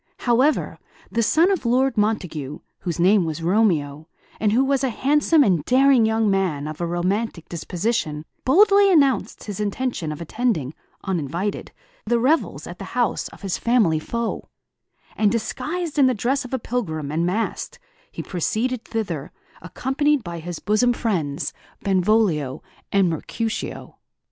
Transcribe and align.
However, 0.21 0.79
the 1.11 1.21
son 1.21 1.51
of 1.51 1.63
Lord 1.63 1.95
Montague, 1.95 2.57
whose 2.79 2.99
name 2.99 3.23
was 3.23 3.43
Romeo, 3.43 4.07
and 4.39 4.51
who 4.51 4.63
was 4.65 4.83
a 4.83 4.89
handsome 4.89 5.43
and 5.43 5.63
daring 5.63 6.07
young 6.07 6.27
man 6.27 6.67
of 6.67 6.81
a 6.81 6.87
romantic 6.87 7.47
disposition, 7.47 8.25
boldly 8.43 8.91
announced 8.91 9.43
his 9.43 9.59
intention 9.59 10.11
of 10.11 10.19
attending, 10.19 10.73
uninvited, 11.03 11.71
the 12.03 12.17
revels 12.17 12.65
at 12.65 12.79
the 12.79 12.83
house 12.97 13.27
of 13.27 13.43
his 13.43 13.59
family 13.59 13.99
foe; 13.99 14.49
and, 15.15 15.31
disguised 15.31 15.99
in 15.99 16.07
the 16.07 16.15
dress 16.15 16.43
of 16.45 16.51
a 16.55 16.57
pilgrim, 16.57 17.11
and 17.11 17.27
masked, 17.27 17.77
he 18.11 18.23
proceeded 18.23 18.83
thither, 18.83 19.31
accompanied 19.61 20.23
by 20.23 20.39
his 20.39 20.57
bosom 20.57 20.93
friends, 20.93 21.53
Benvolio 21.83 22.63
and 22.91 23.07
Mercutio. 23.07 23.99